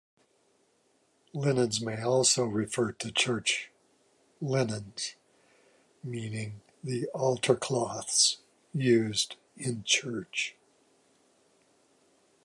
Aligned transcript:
"Linens" 1.31 1.79
may 1.79 2.01
also 2.01 2.43
refer 2.45 2.91
to 2.91 3.11
church 3.11 3.69
linens, 4.41 5.13
meaning 6.03 6.61
the 6.83 7.05
altar 7.09 7.55
cloths 7.55 8.37
used 8.73 9.35
in 9.55 9.83
church. 9.83 10.55